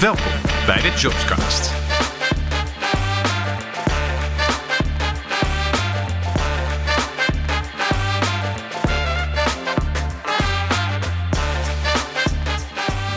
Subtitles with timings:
[0.00, 0.32] Welkom
[0.66, 1.72] bij de Jobscast.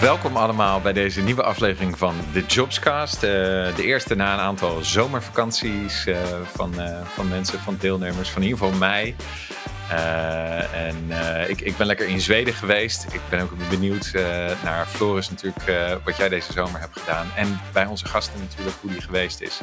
[0.02, 3.16] Welkom allemaal bij deze nieuwe aflevering van de Jobscast.
[3.16, 3.30] Uh,
[3.76, 6.18] de eerste na een aantal zomervakanties uh,
[6.54, 9.16] van, uh, van mensen, van deelnemers, van in ieder geval mij.
[9.94, 13.14] Uh, en uh, ik, ik ben lekker in Zweden geweest.
[13.14, 14.23] Ik ben ook benieuwd uh,
[14.64, 17.27] naar Floris natuurlijk, wat jij deze zomer hebt gedaan.
[17.35, 19.59] En bij onze gasten natuurlijk, hoe die geweest is.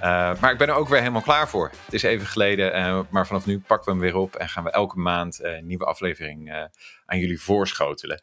[0.00, 1.70] maar ik ben er ook weer helemaal klaar voor.
[1.84, 4.34] Het is even geleden, maar vanaf nu pakken we hem weer op.
[4.34, 6.68] En gaan we elke maand een nieuwe aflevering
[7.06, 8.20] aan jullie voorschotelen.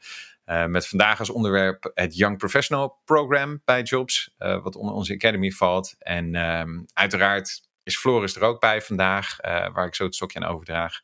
[0.68, 4.34] met vandaag als onderwerp het Young Professional Program bij Jobs.
[4.38, 5.96] wat onder onze Academy valt.
[6.00, 9.38] En ehm, uiteraard is Floris er ook bij vandaag,
[9.74, 11.02] waar ik zo het stokje aan overdraag.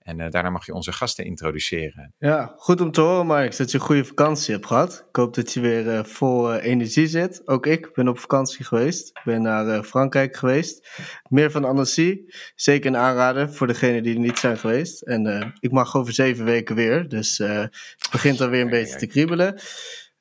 [0.00, 2.14] En uh, daarna mag je onze gasten introduceren.
[2.18, 5.04] Ja, goed om te horen, Mark, dat je een goede vakantie hebt gehad.
[5.08, 7.42] Ik hoop dat je weer uh, vol uh, energie zit.
[7.44, 9.08] Ook ik ben op vakantie geweest.
[9.08, 10.88] Ik ben naar Frankrijk geweest.
[11.28, 12.20] Meer van Annecy.
[12.54, 15.02] Zeker een aanrader voor degenen die er niet zijn geweest.
[15.02, 17.08] En ik mag over zeven weken weer.
[17.08, 19.60] Dus het begint alweer een beetje te kriebelen.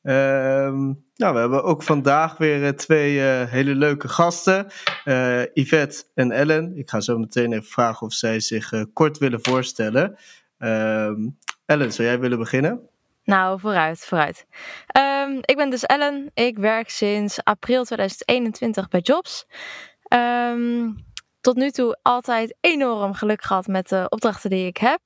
[0.09, 4.67] Ehm, nou, we hebben ook vandaag weer uh, twee uh, hele leuke gasten.
[5.05, 6.77] Uh, Yvette en Ellen.
[6.77, 10.17] Ik ga zo meteen even vragen of zij zich kort willen voorstellen.
[10.57, 12.89] Um, Ellen, zou jij willen beginnen?
[13.23, 14.45] Nou, vooruit, vooruit.
[14.97, 16.31] Um, ik ben dus Ellen.
[16.33, 19.45] Ik werk sinds april 2021 bij Jobs.
[21.41, 24.99] tot nu toe altijd enorm geluk gehad met de opdrachten die ik heb.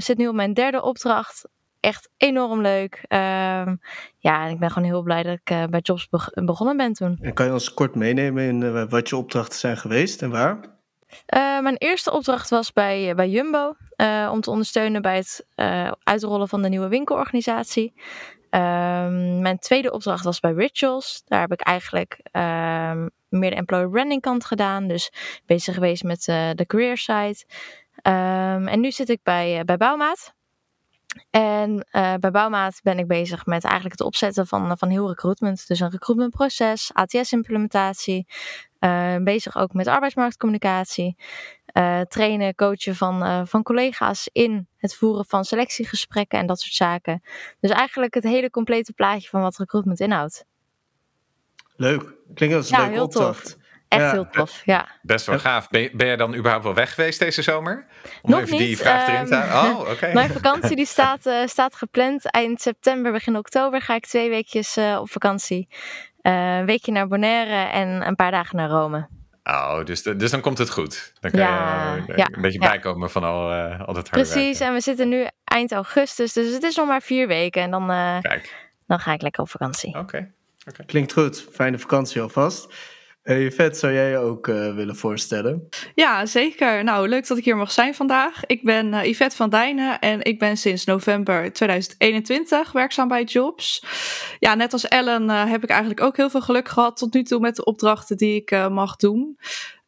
[0.00, 1.44] zit nu op mijn derde opdracht
[1.82, 2.94] echt enorm leuk.
[3.08, 3.80] Um,
[4.18, 7.18] ja, en ik ben gewoon heel blij dat ik uh, bij Jobs begonnen ben toen.
[7.20, 10.56] En kan je ons kort meenemen in uh, wat je opdrachten zijn geweest en waar?
[10.56, 13.76] Uh, mijn eerste opdracht was bij, bij Jumbo
[14.30, 15.46] om te ondersteunen bij het
[16.02, 17.92] uitrollen van de nieuwe winkelorganisatie.
[18.50, 21.22] Um, mijn tweede opdracht was bij Rituals.
[21.26, 24.88] Daar heb ik eigenlijk um, meer de employer branding kant gedaan.
[24.88, 25.12] Dus
[25.46, 26.24] bezig geweest met
[26.56, 27.44] de career site.
[28.02, 30.34] en nu zit ik bij, bij Bouwmaat.
[31.30, 35.68] En uh, bij Bouwmaat ben ik bezig met eigenlijk het opzetten van, van heel recruitment.
[35.68, 38.26] Dus een recruitmentproces, ATS-implementatie.
[38.80, 41.16] Uh, bezig ook met arbeidsmarktcommunicatie.
[41.72, 47.22] Uh, trainen, coachen van, van collega's in het voeren van selectiegesprekken en dat soort zaken.
[47.60, 50.44] Dus eigenlijk het hele complete plaatje van wat recruitment inhoudt.
[51.76, 52.14] Leuk.
[52.34, 53.50] Klinkt als een ja, leuke opdracht.
[53.50, 53.61] Tof.
[53.92, 54.88] Echt heel tof, ja.
[55.02, 55.68] Best wel gaaf.
[55.68, 57.86] Ben je, ben je, dan überhaupt wel weg geweest deze zomer?
[58.22, 58.66] Om Nog even niet.
[58.66, 59.90] die vraag erin te um, Oh, oké.
[59.90, 60.12] Okay.
[60.22, 62.30] Mijn vakantie die staat, uh, staat gepland.
[62.30, 65.68] Eind september, begin oktober ga ik twee weekjes uh, op vakantie.
[66.22, 69.08] Uh, een weekje naar Bonaire en een paar dagen naar Rome.
[69.44, 71.12] Oh, dus, dus dan komt het goed.
[71.20, 72.68] Dan kan ja, je ja, een beetje ja.
[72.68, 74.66] bijkomen van al, al dat harde Precies, werken.
[74.66, 77.62] en we zitten nu eind augustus, dus het is nog maar vier weken.
[77.62, 77.86] En dan,
[78.20, 78.70] Kijk.
[78.86, 79.88] dan ga ik lekker op vakantie.
[79.88, 79.98] Oké.
[79.98, 80.32] Okay.
[80.68, 80.86] Okay.
[80.86, 81.46] Klinkt goed.
[81.52, 82.74] Fijne vakantie alvast.
[83.22, 85.68] Hey, zou jij je ook uh, willen voorstellen?
[85.94, 86.84] Ja, zeker.
[86.84, 88.46] Nou, leuk dat ik hier mag zijn vandaag.
[88.46, 93.84] Ik ben uh, Yvette van Dijnen en ik ben sinds november 2021 werkzaam bij Jobs.
[94.38, 97.22] Ja, net als Ellen uh, heb ik eigenlijk ook heel veel geluk gehad tot nu
[97.22, 99.36] toe met de opdrachten die ik mag doen.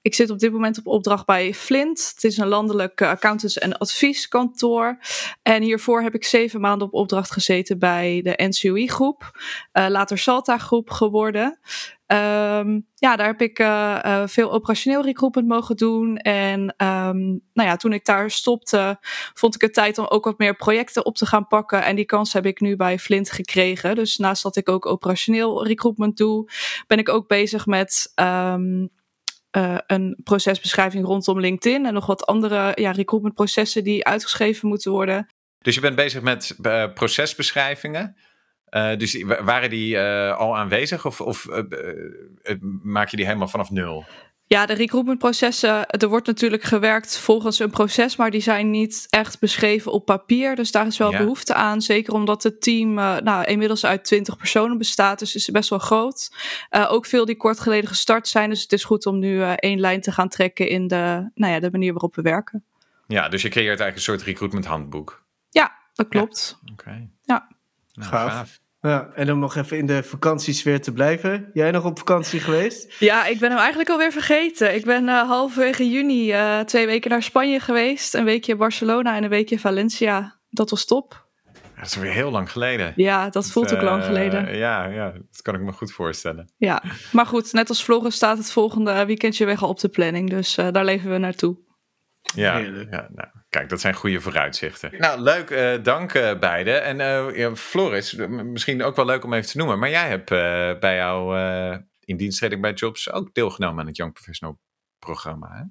[0.04, 2.10] Ik zit op dit moment op opdracht bij Flint.
[2.14, 4.98] Het is een landelijk accountants- en advieskantoor.
[5.42, 9.30] En hiervoor heb ik zeven maanden op opdracht gezeten bij de NCOI-groep.
[9.72, 11.58] Uh, later Salta-groep geworden.
[12.06, 16.16] Um, ja, daar heb ik uh, uh, veel operationeel recruitment mogen doen.
[16.16, 18.98] En um, nou ja, toen ik daar stopte,
[19.34, 21.84] vond ik het tijd om ook wat meer projecten op te gaan pakken.
[21.84, 23.94] En die kans heb ik nu bij Flint gekregen.
[23.94, 26.50] Dus naast dat ik ook operationeel recruitment doe,
[26.86, 28.88] ben ik ook bezig met um,
[29.56, 35.26] uh, een procesbeschrijving rondom LinkedIn en nog wat andere ja, recruitmentprocessen die uitgeschreven moeten worden.
[35.58, 36.56] Dus je bent bezig met
[36.94, 38.16] procesbeschrijvingen.
[38.74, 43.70] Uh, dus waren die uh, al aanwezig of, of uh, maak je die helemaal vanaf
[43.70, 44.04] nul?
[44.46, 49.38] Ja, de recruitmentprocessen, er wordt natuurlijk gewerkt volgens een proces, maar die zijn niet echt
[49.38, 50.56] beschreven op papier.
[50.56, 51.18] Dus daar is wel ja.
[51.18, 51.82] behoefte aan.
[51.82, 55.78] Zeker omdat het team uh, nou, inmiddels uit 20 personen bestaat, dus is best wel
[55.78, 56.30] groot.
[56.70, 59.52] Uh, ook veel die kort geleden gestart zijn, dus het is goed om nu uh,
[59.52, 62.64] één lijn te gaan trekken in de, nou ja, de manier waarop we werken.
[63.06, 65.24] Ja, dus je creëert eigenlijk een soort recruitment handboek.
[65.50, 66.58] Ja, dat klopt.
[66.60, 66.72] Ja.
[66.72, 66.82] Oké.
[66.82, 67.08] Okay.
[67.22, 67.48] Ja.
[67.92, 68.32] Nou, gaaf.
[68.32, 68.62] gaaf.
[68.88, 71.50] Ja, en om nog even in de vakantiesfeer te blijven.
[71.52, 72.96] Jij nog op vakantie geweest?
[72.98, 74.74] Ja, ik ben hem eigenlijk alweer vergeten.
[74.74, 78.14] Ik ben uh, halverwege juni uh, twee weken naar Spanje geweest.
[78.14, 80.40] Een weekje Barcelona en een weekje Valencia.
[80.50, 81.26] Dat was top.
[81.76, 82.92] Dat is weer heel lang geleden.
[82.96, 84.56] Ja, dat voelt uh, ook lang geleden.
[84.56, 86.52] Ja, ja, dat kan ik me goed voorstellen.
[86.56, 86.82] Ja,
[87.12, 90.30] maar goed, net als Floris staat het volgende weekendje weg al op de planning.
[90.30, 91.56] Dus daar leven we naartoe.
[92.34, 94.90] Ja, ja nou, Kijk, dat zijn goede vooruitzichten.
[94.98, 95.50] Nou, leuk.
[95.50, 96.82] Uh, dank uh, beiden.
[96.82, 99.78] En uh, Floris, misschien ook wel leuk om even te noemen.
[99.78, 100.28] Maar jij hebt
[100.80, 101.38] bij jou
[102.04, 104.58] in dienstreding bij Jobs ook deelgenomen aan het Young Professional
[104.98, 105.48] programma.
[105.52, 105.62] Hè?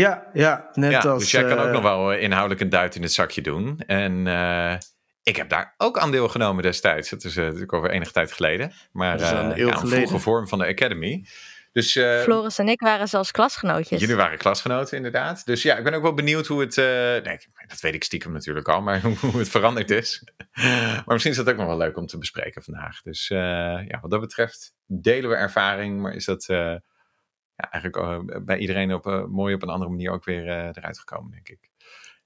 [0.00, 1.22] Ja, ja, net ja, als...
[1.22, 3.78] Dus jij kan ook nog wel inhoudelijk een duit in het zakje doen.
[3.78, 4.26] En
[5.22, 7.10] ik heb daar ook aan deelgenomen destijds.
[7.10, 8.72] Het is natuurlijk over enige tijd geleden.
[8.92, 11.26] Maar dat is een, ja, een vroege vorm van de Academy.
[11.74, 14.00] Dus, uh, Floris en ik waren zelfs klasgenootjes.
[14.00, 15.46] Jullie waren klasgenoten, inderdaad.
[15.46, 16.76] Dus ja, ik ben ook wel benieuwd hoe het.
[16.76, 20.24] Uh, nee, dat weet ik stiekem natuurlijk al, maar hoe het veranderd is.
[20.52, 23.02] maar misschien is dat ook nog wel leuk om te bespreken vandaag.
[23.02, 23.38] Dus uh,
[23.88, 29.26] ja, wat dat betreft delen we ervaring, maar is dat ja, eigenlijk bij iedereen op,
[29.30, 31.70] mooi op een andere manier ook weer eruit gekomen, denk ik.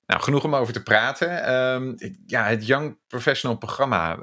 [0.07, 1.55] Nou, genoeg om over te praten.
[1.55, 1.95] Um,
[2.27, 4.19] ja, het Young Professional programma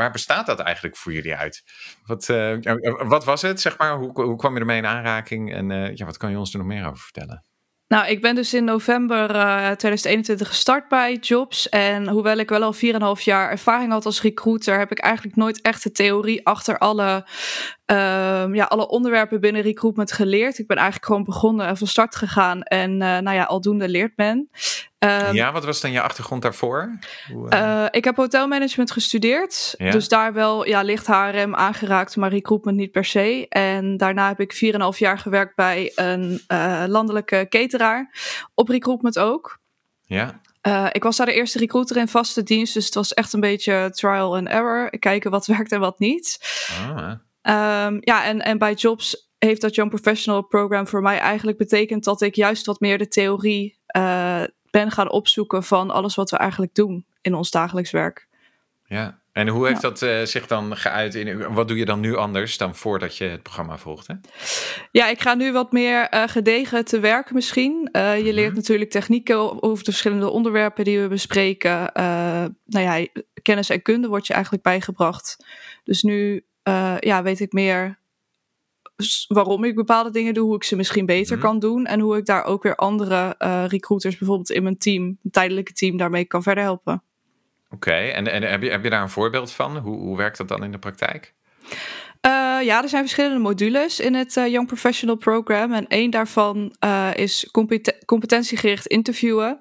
[0.00, 1.62] waar bestaat dat eigenlijk voor jullie uit?
[2.06, 2.56] Wat, uh,
[2.98, 3.96] wat was het, zeg maar?
[3.96, 5.52] Hoe, hoe kwam je ermee in aanraking?
[5.52, 7.44] En uh, ja, wat kan je ons er nog meer over vertellen?
[7.86, 11.68] Nou, ik ben dus in november uh, 2021 gestart bij Jobs.
[11.68, 12.74] En hoewel ik wel al
[13.18, 17.26] 4,5 jaar ervaring had als recruiter, heb ik eigenlijk nooit echt de theorie achter alle,
[17.90, 20.58] uh, ja, alle onderwerpen binnen recruitment geleerd.
[20.58, 22.62] Ik ben eigenlijk gewoon begonnen en van start gegaan.
[22.62, 24.50] En nou ja, aldoende leert men.
[25.04, 26.98] Um, ja, wat was dan je achtergrond daarvoor?
[27.32, 27.60] Hoe, uh...
[27.60, 29.74] Uh, ik heb hotelmanagement gestudeerd.
[29.78, 29.90] Ja?
[29.90, 33.46] Dus daar wel ja, licht HRM aangeraakt, maar recruitment niet per se.
[33.48, 36.40] En daarna heb ik 4,5 jaar gewerkt bij een
[36.86, 38.14] landelijke cateraar.
[38.54, 39.58] Op recruitment ook.
[40.06, 40.40] Ja.
[40.92, 42.74] ik was daar de eerste recruiter in vaste dienst.
[42.74, 44.98] Dus het was echt een beetje trial and error.
[44.98, 46.38] Kijken wat werkt en wat niet.
[46.88, 47.12] Ah.
[47.42, 52.04] Um, ja, en, en bij Jobs heeft dat Young Professional Program voor mij eigenlijk betekend
[52.04, 53.78] dat ik juist wat meer de theorie
[54.70, 58.28] ben gaan opzoeken van alles wat we eigenlijk doen in ons dagelijks werk.
[58.84, 62.16] Ja, en hoe heeft dat uh, zich dan geuit in, wat doe je dan nu
[62.16, 64.20] anders dan voordat je het programma volgde?
[64.90, 67.88] Ja, ik ga nu wat meer uh, gedegen te werken misschien.
[67.92, 68.56] Uh, je leert mhm.
[68.56, 71.90] natuurlijk technieken over de verschillende onderwerpen die we bespreken.
[71.94, 73.06] nou ja,
[73.42, 75.36] kennis en kunde wordt je eigenlijk bijgebracht.
[75.84, 76.44] Dus nu
[76.98, 77.98] ja, weet ik meer
[79.28, 81.46] waarom ik bepaalde dingen doe, hoe ik ze misschien beter mhm.
[81.46, 85.18] kan doen en hoe ik daar ook weer andere uh, recruiters, bijvoorbeeld in mijn team,
[85.22, 87.02] een tijdelijke team, daarmee kan verder helpen.
[87.70, 89.76] Oké, en, en heb, je, heb je daar een voorbeeld van?
[89.76, 91.34] Hoe, hoe werkt dat dan in de praktijk?
[92.26, 92.32] Uh,
[92.66, 95.72] ja, er zijn verschillende modules in het uh, Young Professional Program.
[95.72, 99.60] En één daarvan uh, is competen competentiegericht interviewen.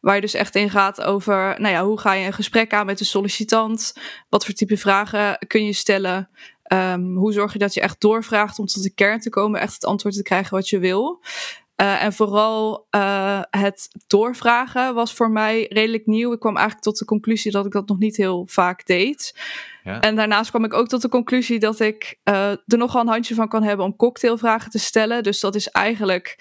[0.00, 2.86] Waar je dus echt in gaat over, nou ja, hoe ga je een gesprek aan
[2.86, 3.94] met de sollicitant?
[4.28, 6.30] Wat voor type vragen kun je stellen?
[6.72, 9.74] Um, hoe zorg je dat je echt doorvraagt om tot de kern te komen, echt
[9.74, 11.22] het antwoord te krijgen wat je wil?
[11.76, 12.86] En vooral
[13.50, 16.32] het doorvragen was voor mij redelijk nieuw.
[16.32, 19.34] Ik kwam eigenlijk tot de conclusie dat ik dat nog niet heel vaak deed.
[19.90, 20.00] Ja.
[20.00, 23.34] En daarnaast kwam ik ook tot de conclusie dat ik uh, er nogal een handje
[23.34, 25.22] van kan hebben om cocktailvragen te stellen.
[25.22, 26.36] Dus dat is eigenlijk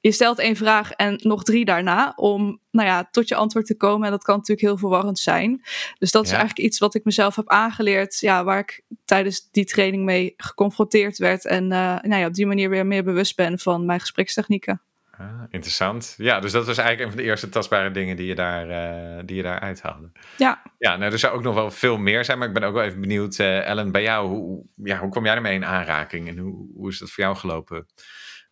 [0.00, 3.76] je stelt één vraag en nog drie daarna om nou ja, tot je antwoord te
[3.76, 4.04] komen.
[4.04, 5.62] En dat kan natuurlijk heel verwarrend zijn.
[5.98, 8.18] Dus dat is eigenlijk iets wat ik mezelf heb aangeleerd.
[8.20, 11.46] Ja, waar ik tijdens die training mee geconfronteerd werd.
[11.46, 11.70] En uh,
[12.00, 14.82] nou ja, op die manier weer meer bewust ben van mijn gesprekstechnieken.
[15.20, 16.14] Ah, interessant.
[16.16, 19.22] Ja, dus dat was eigenlijk een van de eerste tastbare dingen die je daar, uh,
[19.24, 20.12] die je daar uithaalde.
[20.36, 20.62] Ja.
[20.78, 22.82] Ja, nou, er zou ook nog wel veel meer zijn, maar ik ben ook wel
[22.82, 26.38] even benieuwd, uh, Ellen, bij jou, hoe, ja, hoe kom jij ermee in aanraking en
[26.38, 27.86] hoe, hoe is dat voor jou gelopen?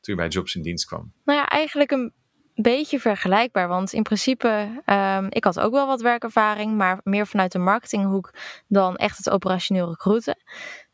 [0.01, 1.13] toen je bij Jobs in dienst kwam?
[1.25, 2.13] Nou ja, eigenlijk een
[2.55, 3.69] beetje vergelijkbaar.
[3.69, 8.35] Want in principe, um, ik had ook wel wat werkervaring, maar meer vanuit de marketinghoek
[8.69, 10.37] dan echt het operationeel recruiten.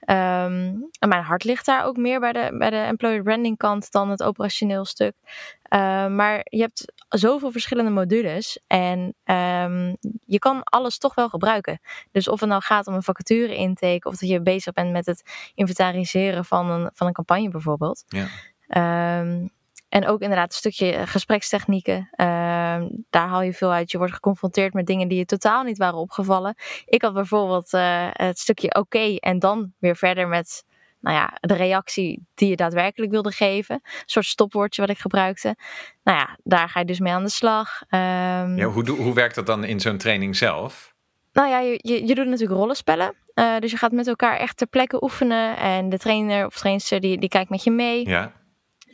[0.06, 3.90] Um, en mijn hart ligt daar ook meer bij de, bij de employer branding kant
[3.90, 5.14] dan het operationeel stuk.
[5.22, 9.96] Uh, maar je hebt zoveel verschillende modules en um,
[10.26, 11.80] je kan alles toch wel gebruiken.
[12.10, 15.06] Dus of het nou gaat om een vacature intake of dat je bezig bent met
[15.06, 18.04] het inventariseren van een, van een campagne bijvoorbeeld.
[18.08, 19.20] Ja.
[19.20, 19.50] Um,
[19.94, 21.96] en ook inderdaad een stukje eh, gesprekstechnieken.
[21.96, 23.90] Um, daar haal je veel uit.
[23.90, 26.54] Je wordt geconfronteerd met dingen die je totaal niet waren opgevallen.
[26.84, 30.64] Ik had bijvoorbeeld uh, het stukje oké okay, en dan weer verder met
[31.00, 33.74] nou ja, de reactie die je daadwerkelijk wilde geven.
[33.74, 35.56] Een soort stopwoordje wat ik gebruikte.
[36.04, 37.82] Nou ja, daar ga je dus mee aan de slag.
[37.90, 40.94] Um, ja, hoe, hoe werkt dat dan in zo'n training zelf?
[41.32, 43.14] Nou ja, je, je, je doet natuurlijk rollenspellen.
[43.34, 45.56] Uh, dus je gaat met elkaar echt ter plekke oefenen.
[45.56, 48.08] En de trainer of trainster die, die kijkt met je mee.
[48.08, 48.42] Ja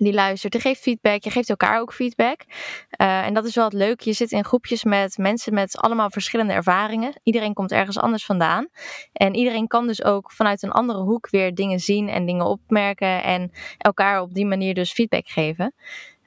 [0.04, 2.40] die luistert, die geeft feedback, je geeft elkaar ook feedback.
[3.00, 4.08] Uh, en dat is wel het leuke.
[4.08, 7.20] Je zit in groepjes met mensen met allemaal verschillende ervaringen.
[7.22, 8.68] Iedereen komt ergens anders vandaan.
[9.12, 13.22] En iedereen kan dus ook vanuit een andere hoek weer dingen zien en dingen opmerken.
[13.22, 15.74] En elkaar op die manier dus feedback geven.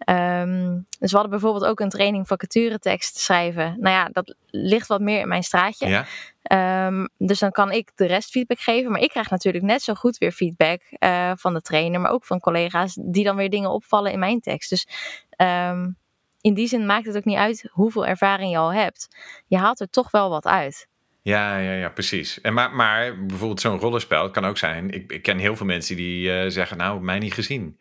[0.06, 3.76] Um, dus we hadden bijvoorbeeld ook een training vacaturetekst schrijven.
[3.80, 5.88] Nou ja, dat ligt wat meer in mijn straatje.
[5.88, 6.88] Ja.
[6.88, 8.92] Um, dus dan kan ik de rest feedback geven.
[8.92, 12.26] Maar ik krijg natuurlijk net zo goed weer feedback uh, van de trainer, maar ook
[12.26, 14.70] van collega's die dan weer dingen opvallen in mijn tekst.
[14.70, 14.88] Dus
[15.38, 15.98] um,
[16.42, 19.08] in die zin maakt het ook niet uit hoeveel ervaring je al hebt.
[19.48, 20.88] Je haalt er toch wel wat uit.
[21.22, 22.42] Ja, ja, ja, precies.
[22.42, 24.92] En maar, maar bijvoorbeeld zo'n rollenspel kan ook zijn.
[24.92, 27.80] Ik, ik ken heel veel mensen die uh, zeggen, nou, mij niet gezien.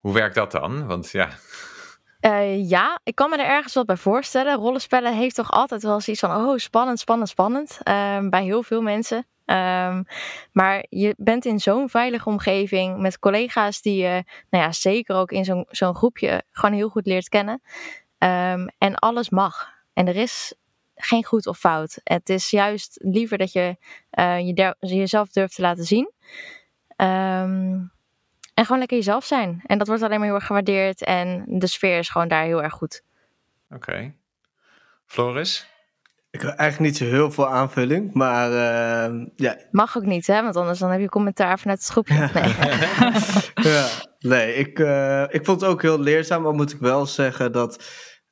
[0.00, 0.86] Hoe werkt dat dan?
[0.86, 1.28] Want ja.
[2.20, 4.56] Uh, ja, ik kan me er ergens wat bij voorstellen.
[4.56, 7.78] Rollenspellen heeft toch altijd wel eens iets van, oh, spannend, spannend, spannend.
[7.84, 9.26] Uh, bij heel veel mensen.
[9.44, 10.06] Um,
[10.52, 15.32] maar je bent in zo'n veilige omgeving met collega's die je, nou ja, zeker ook
[15.32, 17.62] in zo'n groepje gewoon heel goed leert kennen.
[18.18, 19.68] Um, en alles mag.
[19.92, 20.54] En er is
[20.94, 22.00] geen goed of fout.
[22.04, 23.76] Het is juist liever dat je
[24.18, 26.12] uh, je jezelf durft te laten zien.
[28.58, 29.62] En gewoon lekker jezelf zijn.
[29.66, 31.04] En dat wordt alleen maar heel erg gewaardeerd.
[31.04, 33.02] En de sfeer is gewoon daar heel erg goed.
[33.70, 33.90] Oké.
[33.90, 34.14] Okay.
[35.06, 35.68] Floris?
[36.30, 39.56] Ik heb eigenlijk niet zo heel veel aanvulling, maar uh, ja.
[39.70, 40.42] Mag ook niet, hè?
[40.42, 42.14] Want anders dan heb je commentaar vanuit het groepje.
[43.54, 43.88] Nee, ja,
[44.18, 46.46] nee ik, uh, ik vond het ook heel leerzaam.
[46.46, 47.84] Al moet ik wel zeggen dat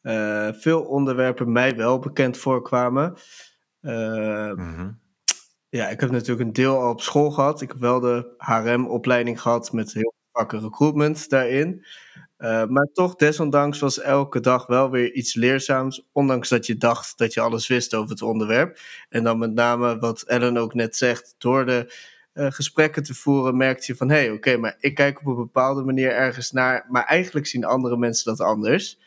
[0.03, 3.17] uh, veel onderwerpen mij wel bekend voorkwamen.
[3.81, 5.01] Mm -hmm.
[5.69, 7.61] Ja, ik heb natuurlijk een deel al op school gehad.
[7.61, 11.85] Ik heb wel de HRM-opleiding gehad met heel vakken recruitment daarin.
[12.39, 16.09] Uh, maar toch, desondanks was elke dag wel weer iets leerzaams.
[16.13, 18.79] Ondanks dat je dacht dat je alles wist over het onderwerp.
[19.09, 21.95] En dan met name wat Ellen ook net zegt, door de
[22.35, 25.27] uh, gesprekken te voeren, merkte je van hé, hey, oké, okay, maar ik kijk op
[25.27, 26.87] een bepaalde manier ergens naar.
[26.89, 28.99] Maar eigenlijk zien andere mensen dat anders.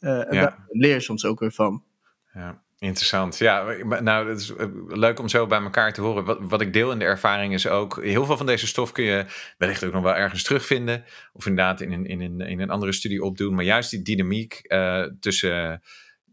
[0.00, 0.40] Uh, en ja.
[0.40, 1.84] daar leer je soms ook weer van.
[2.32, 2.62] Ja.
[2.80, 3.38] Interessant.
[3.38, 3.62] Ja,
[4.00, 6.24] nou, het is eh, leuk om zo bij elkaar te horen.
[6.24, 9.04] Wat, wat ik deel in de ervaring is ook, heel veel van deze stof kun
[9.04, 9.24] je
[9.56, 11.04] wellicht ook nog wel ergens terugvinden.
[11.32, 13.54] Of inderdaad in een, in een, in een andere studie opdoen.
[13.54, 15.82] Maar juist die dynamiek uh, tussen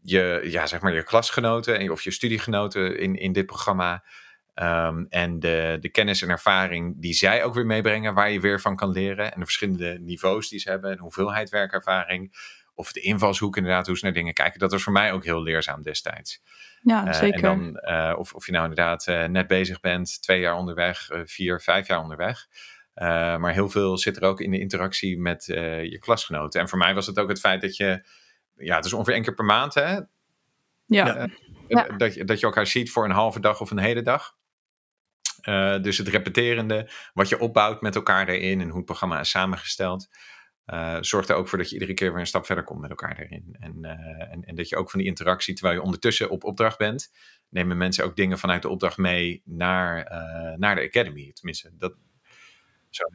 [0.02, 4.04] je, ja, zeg maar je klasgenoten of je studiegenoten in, in dit programma.
[4.62, 8.62] Um, en de, de kennis en ervaring die zij ook weer meebrengen, waar je weer
[8.62, 9.34] van kan leren.
[9.34, 12.34] En de verschillende niveaus die ze hebben en hoeveelheid werkervaring
[12.76, 14.60] of de invalshoek inderdaad, hoe ze naar dingen kijken.
[14.60, 16.42] Dat was voor mij ook heel leerzaam destijds.
[16.82, 17.44] Ja, zeker.
[17.44, 21.10] En dan, uh, of, of je nou inderdaad uh, net bezig bent, twee jaar onderweg,
[21.24, 22.48] vier, vijf jaar onderweg.
[23.40, 26.62] maar heel veel zit er ook in de interactie met je klasgenoten.
[26.62, 28.06] En voor mij was het ook het feit dat je,
[28.56, 30.00] ja, het is ongeveer één keer per maand, hè?
[30.86, 31.28] Ja.
[31.68, 31.84] ja.
[31.98, 34.36] Dat, je, dat je elkaar ziet voor een halve dag of een hele dag.
[35.82, 40.08] dus het repeterende, wat je opbouwt met elkaar erin en hoe het programma is samengesteld.
[40.74, 42.90] Uh, zorgt er ook voor dat je iedere keer weer een stap verder komt met
[42.90, 43.56] elkaar erin.
[43.60, 43.92] En, uh,
[44.32, 47.12] en, en, dat je ook van die interactie, terwijl je ondertussen op opdracht bent,
[47.50, 51.32] nemen mensen ook dingen vanuit de opdracht mee naar, uh, naar de Academy.
[51.34, 51.94] Tenminste, dat,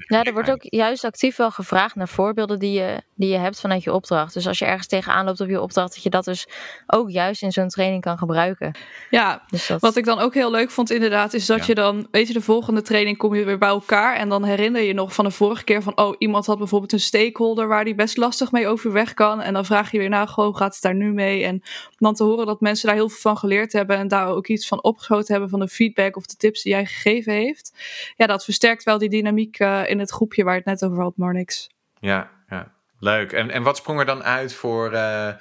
[0.07, 3.61] ja, er wordt ook juist actief wel gevraagd naar voorbeelden die je, die je hebt
[3.61, 4.35] vanuit je opdracht.
[4.35, 6.49] Dus als je ergens tegenaan loopt op je opdracht, dat je dat dus
[6.87, 8.75] ook juist in zo'n training kan gebruiken.
[9.11, 9.81] Ja, dus dat...
[9.81, 12.41] wat ik dan ook heel leuk vond inderdaad, is dat je dan, weet je, de
[12.41, 15.65] volgende training kom je weer bij elkaar en dan herinner je nog van de vorige
[15.65, 19.41] keer van, oh, iemand had bijvoorbeeld een stakeholder waar die best lastig mee overweg kan.
[19.41, 21.45] En dan vraag je weer, nou, gewoon gaat het daar nu mee?
[21.45, 21.63] En
[21.97, 24.69] dan te horen dat mensen daar heel veel van geleerd hebben en daar ook iets
[24.69, 27.73] van opgeschoten hebben van de feedback of de tips die jij gegeven heeft.
[28.17, 31.17] Ja, dat versterkt wel die dynamiek uh, in het groepje waar het net over had,
[31.17, 31.71] Marnix.
[32.01, 32.73] Ja, ja.
[32.99, 33.33] leuk.
[33.33, 35.33] En, en wat sprong er dan uit voor, uh,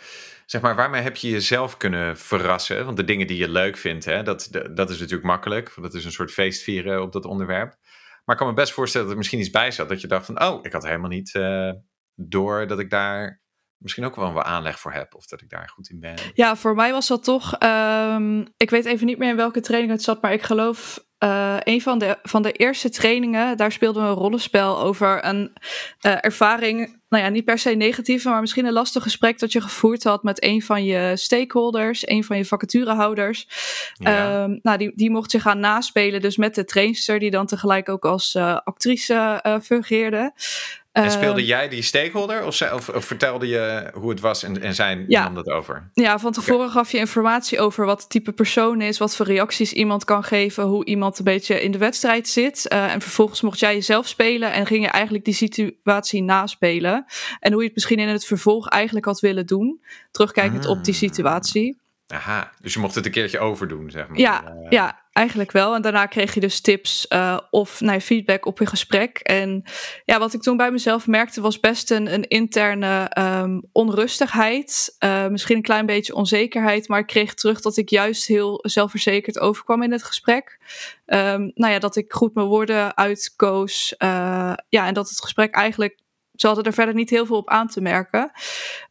[0.45, 2.85] zeg maar, waarmee heb je jezelf kunnen verrassen?
[2.85, 5.73] Want de dingen die je leuk vindt, hè, dat, dat is natuurlijk makkelijk.
[5.81, 7.75] Dat is een soort feestvieren op dat onderwerp.
[8.25, 9.89] Maar ik kan me best voorstellen dat er misschien iets bij zat.
[9.89, 11.71] Dat je dacht van, oh, ik had helemaal niet uh,
[12.15, 13.41] door dat ik daar
[13.77, 15.15] misschien ook wel wat aanleg voor heb.
[15.15, 16.15] Of dat ik daar goed in ben.
[16.33, 17.57] Ja, voor mij was dat toch...
[17.63, 20.21] Um, ik weet even niet meer in welke training het zat.
[20.21, 24.15] Maar ik geloof uh, een van de, van de eerste trainingen, daar speelden we een
[24.15, 25.53] rollenspel over een
[26.01, 29.61] uh, ervaring, nou ja, niet per se negatief, maar misschien een lastig gesprek dat je
[29.61, 33.47] gevoerd had met een van je stakeholders, een van je vacaturehouders.
[33.93, 34.47] Ja.
[34.47, 37.89] Uh, nou, die, die mocht zich gaan naspelen, dus met de trainster, die dan tegelijk
[37.89, 40.33] ook als uh, actrice fungeerde.
[41.03, 44.61] En speelde ehm, jij die stakeholder of, of, of, vertelde je hoe het was en,
[44.61, 45.23] en zij ja.
[45.23, 45.89] nam dat over?
[45.93, 46.71] Ja, van tevoren okay.
[46.71, 50.63] gaf je informatie over wat het type persoon is, wat voor reacties iemand kan geven,
[50.63, 52.65] hoe iemand een beetje in de wedstrijd zit.
[52.73, 57.05] Uh, en vervolgens mocht jij jezelf spelen en ging je eigenlijk die situatie naspelen.
[57.39, 60.71] En hoe je het misschien in het vervolg eigenlijk had willen doen, terugkijkend ah.
[60.71, 60.99] op die ah.
[60.99, 61.77] situatie.
[62.07, 64.17] Aha, dus je mocht het een keertje overdoen, zeg maar.
[64.19, 65.75] Ja, uh, ja eigenlijk wel.
[65.75, 69.17] En daarna kreeg je dus tips uh, of nou, feedback op je gesprek.
[69.17, 69.63] En
[70.05, 74.95] ja, wat ik toen bij mezelf merkte was best een, een interne um, onrustigheid.
[74.99, 76.87] Uh, misschien een klein beetje onzekerheid.
[76.87, 80.57] Maar ik kreeg terug dat ik juist heel zelfverzekerd overkwam in het gesprek.
[81.05, 83.95] Um, nou ja, dat ik goed mijn woorden uitkoos.
[83.97, 85.97] Uh, ja, en dat het gesprek eigenlijk
[86.33, 88.31] ze hadden er verder niet heel veel op aan te merken.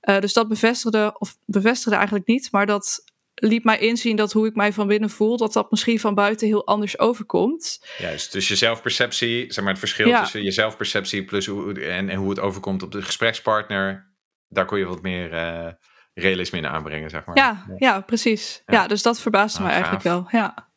[0.00, 3.02] Dus dat bevestigde, of bevestigde eigenlijk niet, maar dat
[3.40, 6.47] liet mij inzien dat hoe ik mij van binnen voel, dat dat misschien van buiten
[6.47, 7.87] heel anders overkomt.
[7.99, 10.21] Juist, dus je zelfperceptie, zeg maar het verschil ja.
[10.21, 14.12] tussen je zelfperceptie plus hoe, en, en hoe het overkomt op de gesprekspartner,
[14.49, 15.73] daar kon je wat meer, uh,
[16.14, 17.37] realisme in aanbrengen, zeg maar.
[17.37, 18.00] Ja, ja.
[18.00, 18.62] precies.
[18.66, 18.87] Ja.
[18.87, 20.28] dus dat verbaasde Ah, mij eigenlijk wel.
[20.30, 20.71] Ja.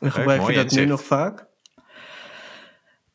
[0.00, 1.46] En gebruik je dat nu nog vaak?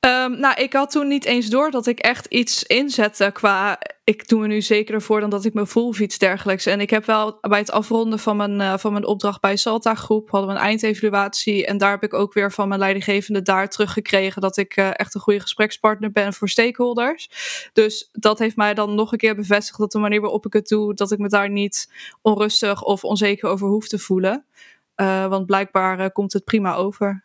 [0.01, 3.79] Ehm, nou, ik had toen niet eens door dat ik echt iets inzette qua.
[4.03, 6.65] Ik doe me nu zekerder voor dan dat ik me voel of iets dergelijks.
[6.65, 9.95] En ik heb wel bij het afronden van mijn, eh, van mijn opdracht bij Salta
[9.95, 11.65] Groep hadden we een eindevaluatie.
[11.65, 15.15] En daar heb ik ook weer van mijn leidinggevende daar teruggekregen dat ik eh, echt
[15.15, 17.29] een goede gesprekspartner ben voor stakeholders.
[17.73, 20.67] Dus dat heeft mij dan nog een keer bevestigd dat de manier waarop ik het
[20.67, 21.91] doe, dat ik me daar niet
[22.21, 24.45] onrustig of onzeker over hoef te voelen.
[24.95, 27.23] Eh, want blijkbaar komt het prima over.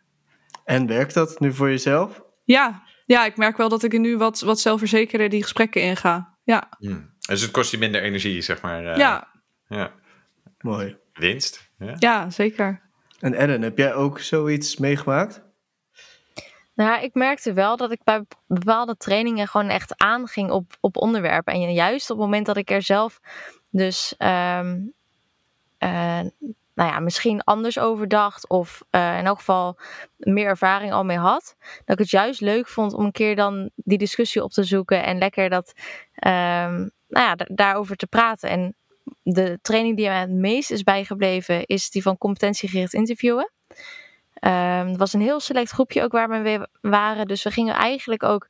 [0.63, 2.25] En werkt dat nu voor jezelf?
[2.47, 6.37] Ja, ja, ik merk wel dat ik er nu wat, wat zelfverzekerder die gesprekken inga.
[6.43, 6.99] Ja, Hm.
[7.27, 8.85] Dus het kost je minder energie, zeg maar.
[8.85, 9.27] eh, ja,
[9.67, 9.93] ja.
[10.57, 10.97] Mooi.
[11.13, 11.71] Winst.
[11.79, 11.95] Ja.
[11.97, 12.81] ja, zeker.
[13.19, 15.41] En Ellen, heb jij ook zoiets meegemaakt?
[16.75, 20.97] Nou, ja, ik merkte wel dat ik bij bepaalde trainingen gewoon echt aanging op, op
[20.97, 21.53] onderwerpen.
[21.53, 23.19] En juist op het moment dat ik er zelf
[23.69, 24.77] dus ehm,
[25.77, 26.19] eh,
[26.77, 28.49] nou ja, misschien anders over dacht.
[28.49, 29.79] Of eh, in elk geval
[30.17, 31.55] meer ervaring al mee had.
[31.59, 35.03] Dat ik het juist leuk vond om een keer dan die discussie op te zoeken.
[35.03, 35.73] En lekker dat,
[36.15, 36.75] ehm,
[37.07, 38.49] nou ja, da- daarover te praten.
[38.49, 38.75] En
[39.23, 43.51] de training die mij het meest is bijgebleven is die van competentiegericht interviewen.
[44.33, 47.25] Ehm, het was een heel select groepje ook waar we mee waren.
[47.27, 48.47] Dus we gingen eigenlijk ook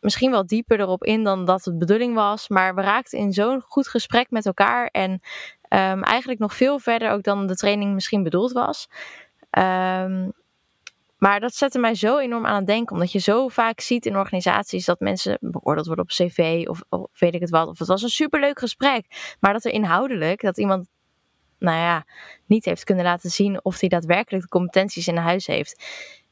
[0.00, 2.48] misschien wel dieper erop in dan dat het bedoeling was.
[2.48, 4.86] Maar we raakten in zo'n goed gesprek met elkaar.
[4.86, 5.20] En
[5.70, 8.88] ehm, eigenlijk nog veel verder ook dan de training misschien bedoeld was.
[9.50, 10.28] Ehm,
[11.18, 12.94] maar dat zette mij zo enorm aan het denken.
[12.94, 16.82] Omdat je zo vaak ziet in organisaties dat mensen beoordeeld worden op cv of,
[17.18, 17.68] weet ik het wat.
[17.68, 19.36] Of het was een superleuk gesprek.
[19.40, 20.88] Maar dat er inhoudelijk, dat iemand
[21.58, 22.04] nou ja,
[22.46, 25.84] niet heeft kunnen laten zien of hij daadwerkelijk de competenties in huis heeft.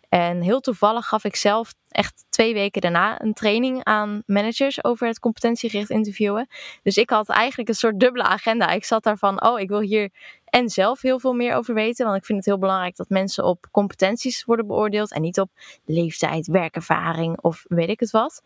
[0.08, 5.06] En heel toevallig gaf ik zelf echt twee weken daarna een training aan managers over
[5.06, 6.48] het competentiegericht interviewen.
[6.82, 8.68] Dus ik had eigenlijk een soort dubbele agenda.
[8.68, 10.10] Ik zat daarvan, oh, ik wil hier
[10.44, 12.06] en zelf heel veel meer over weten.
[12.06, 15.50] Want ik vind het heel belangrijk dat mensen op competenties worden beoordeeld en niet op
[15.84, 18.42] leeftijd, werkervaring of weet ik het wat.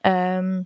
[0.00, 0.62] Ehm,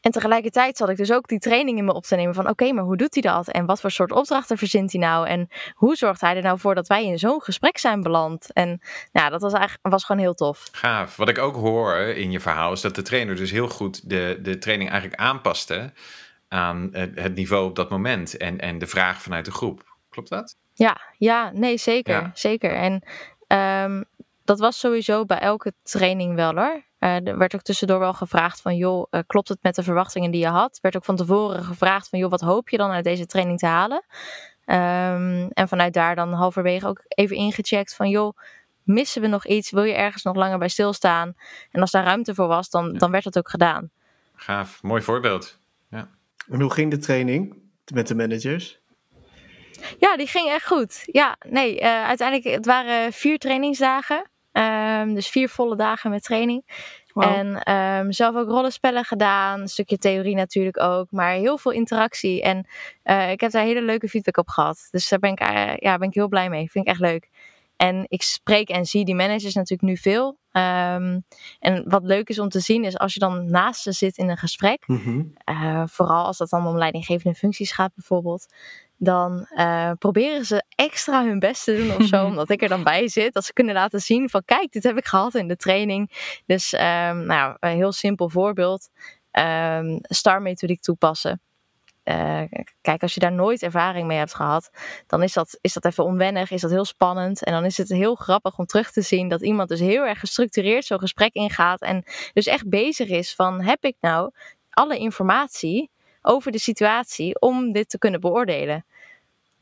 [0.00, 2.72] en tegelijkertijd zat ik dus ook die training in me op te nemen van oké,
[2.72, 3.48] maar hoe doet hij dat?
[3.48, 5.26] En wat voor soort opdrachten verzint hij nou?
[5.26, 8.52] En hoe zorgt hij er nou voor dat wij in zo'n gesprek zijn beland?
[8.52, 8.80] En
[9.12, 10.68] ja, dat was eigenlijk was gewoon heel tof.
[10.72, 11.16] Gaaf.
[11.16, 14.38] Wat ik ook hoor in je verhaal is dat de trainer dus heel goed de,
[14.42, 15.92] de training eigenlijk aanpaste
[16.48, 19.96] aan het niveau op dat moment en, en de vraag vanuit de groep.
[20.08, 20.56] Klopt dat?
[20.74, 22.14] Ja, ja, nee, zeker.
[22.14, 22.30] Ja.
[22.34, 22.74] Zeker.
[22.74, 23.02] En
[23.46, 24.02] ehm,
[24.44, 26.82] dat was sowieso bij elke training wel hoor.
[27.00, 30.30] Eh, er werd ook tussendoor wel gevraagd van, joh, eh, klopt het met de verwachtingen
[30.30, 30.78] die je had?
[30.82, 33.66] werd ook van tevoren gevraagd van, joh, wat hoop je dan uit deze training te
[33.66, 34.04] halen?
[34.64, 38.38] Ehm, en vanuit daar dan halverwege ook even ingecheckt van, joh,
[38.82, 39.70] missen we nog iets?
[39.70, 41.34] Wil je ergens nog langer bij stilstaan?
[41.70, 43.90] En als daar ruimte voor was, dan, dan werd dat ook gedaan.
[44.34, 44.82] Gaaf.
[44.82, 45.58] Mooi voorbeeld.
[46.50, 47.56] En hoe ging de training
[47.92, 48.80] met de managers?
[49.98, 51.02] Ja, die ging echt goed.
[51.04, 54.30] Ja, nee, eh, uiteindelijk, het waren vier trainingsdagen.
[55.00, 56.64] Ehm, dus vier volle dagen met training.
[57.14, 59.60] En ehm, zelf ook rollenspellen gedaan.
[59.60, 61.10] Een stukje theorie natuurlijk ook.
[61.10, 62.42] Maar heel veel interactie.
[62.42, 62.66] En
[63.02, 64.88] eh, ik heb daar hele leuke feedback op gehad.
[64.90, 66.70] Dus daar ben ik, eh, ja, ben ik heel blij mee.
[66.70, 67.28] Vind ik echt leuk.
[67.76, 70.38] En ik spreek en zie die managers natuurlijk nu veel.
[70.52, 71.20] Ehm,
[71.58, 74.28] en wat leuk is om te zien is als je dan naast ze zit in
[74.28, 74.82] een gesprek.
[74.86, 75.22] Mhm.
[75.44, 78.46] Eh, vooral als dat dan om leidinggevende functies gaat bijvoorbeeld.
[79.02, 82.24] Dan eh, proberen ze extra hun best te doen of zo.
[82.30, 83.34] omdat ik er dan bij zit.
[83.34, 86.10] Dat ze kunnen laten zien van kijk, dit heb ik gehad in de training.
[86.46, 88.88] Dus ehm, nou, een heel simpel voorbeeld.
[89.30, 91.40] Ehm star methodiek toepassen.
[92.02, 92.42] Eh,
[92.80, 94.70] kijk, als je daar nooit ervaring mee hebt gehad,
[95.06, 97.44] dan is dat, is dat even onwennig, is dat heel spannend.
[97.44, 100.20] En dan is het heel grappig om terug te zien dat iemand dus heel erg
[100.20, 101.80] gestructureerd zo'n gesprek ingaat.
[101.80, 104.30] En dus echt bezig is van, heb ik nou
[104.70, 105.90] alle informatie
[106.22, 108.84] over de situatie om dit te kunnen beoordelen?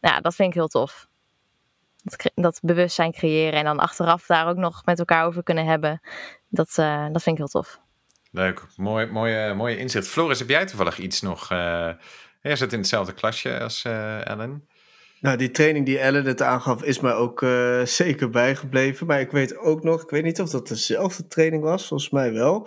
[0.01, 1.07] Nou, dat vind ik heel tof.
[2.03, 6.01] Dat, dat bewustzijn creëren en dan achteraf daar ook nog met elkaar over kunnen hebben.
[6.49, 7.81] Dat, eh, dat vind ik heel tof.
[8.31, 8.67] Leuk.
[8.77, 10.09] Mooi, mooie, mooie inzicht.
[10.09, 11.51] Floris, heb jij toevallig iets nog?
[11.51, 11.91] eh
[12.43, 14.69] jij zit in hetzelfde klasje als eh, Ellen.
[15.21, 19.07] Nou, die training die Ellen het aangaf, is mij ook eh, zeker bijgebleven.
[19.07, 22.33] Maar ik weet ook nog, ik weet niet of dat dezelfde training was, volgens mij
[22.33, 22.67] wel.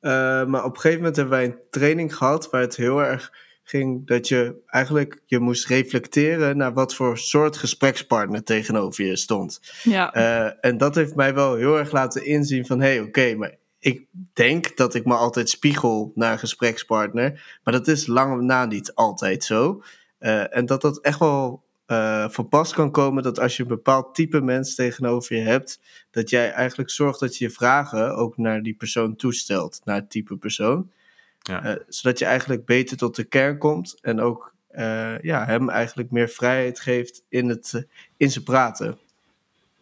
[0.00, 3.32] Eh, maar op een gegeven moment hebben wij een training gehad waar het heel erg
[3.68, 9.60] ging dat je eigenlijk je moest reflecteren naar wat voor soort gesprekspartner tegenover je stond.
[9.82, 10.12] Ja.
[10.12, 13.56] Eh, en dat heeft mij wel heel erg laten inzien van, hé, hey, oké, maar
[13.78, 18.64] ik denk dat ik me altijd spiegel naar een gesprekspartner, maar dat is lang na
[18.64, 19.82] niet altijd zo.
[20.18, 23.68] Eh, en dat dat echt wel eh, van pas kan komen dat als je een
[23.68, 28.36] bepaald type mens tegenover je hebt, dat jij eigenlijk zorgt dat je je vragen ook
[28.36, 30.90] naar die persoon toestelt, naar het type persoon.
[31.38, 31.64] Ja.
[31.64, 36.10] Eh, zodat je eigenlijk beter tot de kern komt en ook eh, ja, hem eigenlijk
[36.10, 38.98] meer vrijheid geeft in, het, in zijn praten.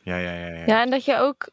[0.03, 0.67] Ja, ja, ja, ja.
[0.67, 1.49] Ja, en dat je ook,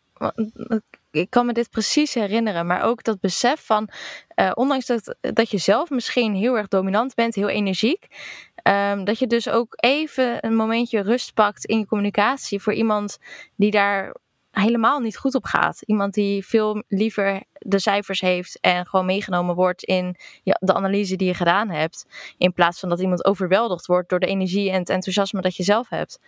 [1.11, 3.89] ik kan me dit precies herinneren, maar ook dat besef van,
[4.27, 8.07] eh, ondanks dat, dat je zelf misschien heel erg dominant bent, heel energiek,
[8.55, 13.17] ehm, dat je dus ook even een momentje rust pakt in je communicatie voor iemand
[13.55, 14.15] die daar
[14.53, 15.81] helemaal niet goed op gaat.
[15.81, 21.27] Iemand die veel liever de cijfers heeft en gewoon meegenomen wordt in de analyse die
[21.27, 22.05] je gedaan hebt,
[22.37, 25.63] in plaats van dat iemand overweldigd wordt door de energie en het enthousiasme dat je
[25.63, 26.19] zelf hebt.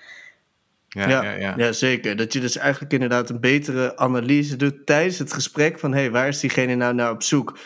[0.87, 1.71] Ja, ja, ja, ja.
[1.71, 2.15] zeker.
[2.15, 6.11] Dat je dus eigenlijk inderdaad een betere analyse doet tijdens het gesprek van hé, hey,
[6.11, 7.57] waar is diegene nou naar op zoek?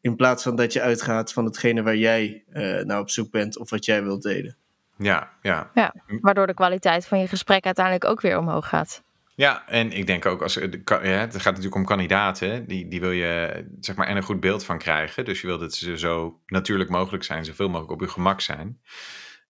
[0.00, 3.58] In plaats van dat je uitgaat van hetgene waar jij uh, naar op zoek bent
[3.58, 4.56] of wat jij wilt delen.
[4.98, 5.70] Ja, ja.
[5.74, 9.02] ja, waardoor de kwaliteit van je gesprek uiteindelijk ook weer omhoog gaat.
[9.38, 13.10] Ja, en ik denk ook als ja, het gaat natuurlijk om kandidaten, die, die wil
[13.10, 15.24] je zeg maar en een goed beeld van krijgen.
[15.24, 18.80] Dus je wilt dat ze zo natuurlijk mogelijk zijn, zoveel mogelijk op je gemak zijn.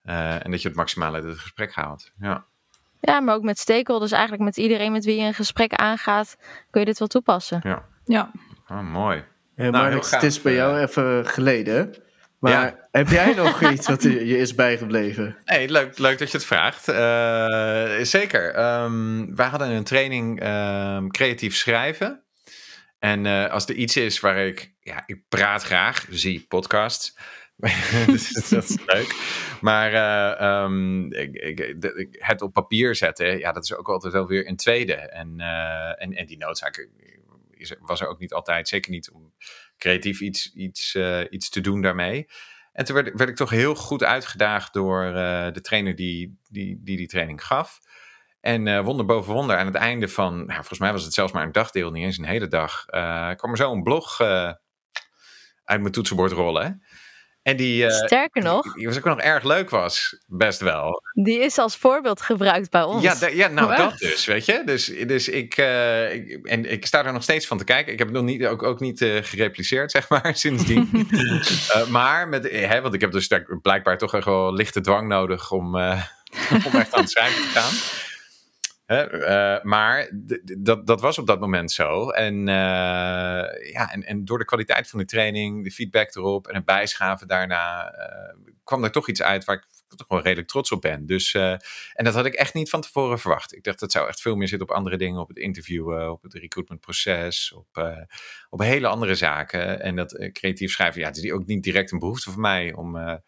[0.05, 2.13] Uh, en dat je het maximale uit het gesprek haalt.
[2.19, 2.45] Ja.
[3.01, 6.37] Ja, maar ook met stakeholders, eigenlijk met iedereen met wie je een gesprek aangaat,
[6.71, 7.61] kun je dit wel toepassen.
[7.63, 7.85] Ja.
[8.05, 8.31] ja.
[8.69, 9.25] Oh, mooi.
[9.55, 10.83] Ja, nou, maar het is bij jou eh.
[10.83, 11.95] even geleden.
[12.39, 15.37] Maar heb jij nog iets wat je is bijgebleven?
[15.45, 16.89] Nee, leuk, leuk dat je het vraagt.
[16.89, 18.73] Uh, zeker.
[18.83, 22.23] Um, wij hadden een training um, creatief schrijven.
[22.99, 27.19] En uh, als er iets is waar ik, ja, ik praat graag, zie podcasts.
[28.07, 29.15] dus dat is leuk.
[29.61, 34.27] Maar uh, um, ik, ik, het op papier zetten, ja, dat is ook altijd wel
[34.27, 34.95] weer een tweede.
[34.95, 35.41] En,
[35.99, 36.89] en, en die noodzaak
[37.81, 39.33] was er ook niet altijd, zeker niet om
[39.79, 42.29] creatief iets, iets, uh, iets te doen daarmee.
[42.73, 45.03] En toen werd, werd ik toch heel goed uitgedaagd door
[45.53, 47.79] de trainer die die, die die training gaf.
[48.41, 51.43] En wonder boven wonder, aan het einde van, nou, volgens mij was het zelfs maar
[51.43, 52.85] een dagdeel, niet eens een hele dag,
[53.37, 56.83] kwam er zo een blog uit mijn toetsenbord rollen.
[57.49, 58.75] En die, uh, Sterker nog.
[58.75, 61.03] Die, was ook nog erg leuk was, best wel.
[61.13, 63.03] Die is als voorbeeld gebruikt bij ons.
[63.03, 64.63] Ja, ja nou dat dus, weet je.
[64.65, 67.93] Dus, dus ik, uh, ik, en ik sta er nog steeds van te kijken.
[67.93, 71.09] Ik heb het nog niet, ook, ook niet uh, gerepliceerd, zeg maar, sindsdien.
[71.89, 73.29] maar, met, hè, want ik heb dus
[73.63, 75.67] blijkbaar toch echt wel lichte dwang nodig om,
[76.67, 78.07] om echt aan het schrijven te gaan.
[78.89, 80.11] Uh, maar
[80.59, 82.11] dat, dat was op dat moment zo.
[82.11, 82.45] En, uh,
[83.73, 87.29] ja, en, en door de kwaliteit van de training, de feedback erop en het bijschaven
[87.29, 91.07] daarna, uh, kwam er toch iets uit waar ik toch wel redelijk trots op ben.
[91.07, 93.55] Dus, en dat had ik echt niet van tevoren verwacht.
[93.55, 96.23] Ik dacht dat zou echt veel meer zitten op andere dingen, op het interviewen, op
[96.23, 97.99] het recruitmentproces, op,
[98.51, 99.81] op hele andere zaken.
[99.81, 103.21] En dat creatief schrijven, ja, het is ook niet direct een behoefte voor mij om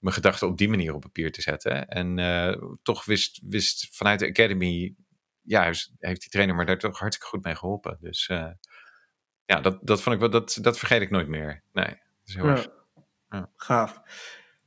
[0.00, 1.88] mijn gedachten op die manier op papier te zetten.
[1.88, 4.94] En uh, toch wist, wist vanuit de Academy,
[5.42, 5.64] ja,
[5.98, 7.98] heeft die trainer me daar toch hartstikke goed mee geholpen.
[8.00, 8.50] Dus uh,
[9.44, 11.62] ja, dat, dat vond ik wel, dat, dat vergeet ik nooit meer.
[11.72, 12.50] Nee, dat is heel ja.
[12.50, 12.68] erg.
[13.28, 13.50] Ja.
[13.56, 14.02] Gaaf.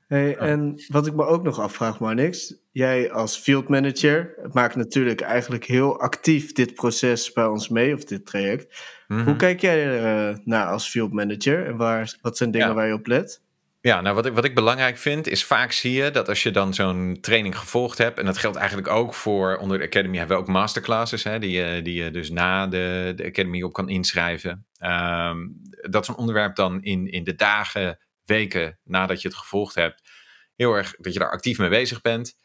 [0.08, 2.56] Hey, En wat ik me ook nog afvraag, Marnix.
[2.72, 8.04] Jij als field manager maakt natuurlijk eigenlijk heel actief dit proces bij ons mee, of
[8.04, 8.84] dit traject.
[9.08, 9.26] Mm -hmm.
[9.26, 12.74] Hoe kijk jij er uh, naar als field manager en waar, wat zijn dingen ja.
[12.74, 13.42] waar je op let?
[13.86, 16.52] Ja, nou wat ik, wat ik belangrijk vind is vaak zie je dat als je
[16.52, 20.38] dan zo'n training gevolgd hebt, en dat geldt eigenlijk ook voor onder de Academy hebben
[20.38, 24.65] we ook masterclasses, hè, die, die je dus na de, de Academy op kan inschrijven.
[24.80, 30.02] Um, dat zo'n onderwerp dan in, in de dagen, weken nadat je het gevolgd hebt,
[30.56, 32.36] heel erg dat je daar actief mee bezig bent.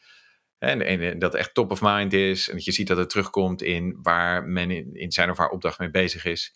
[0.57, 2.49] En, en dat echt top of mind is.
[2.49, 5.79] En dat je ziet dat het terugkomt in waar men in zijn of haar opdracht
[5.79, 6.55] mee bezig is.